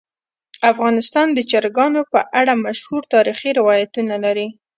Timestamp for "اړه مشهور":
2.39-3.01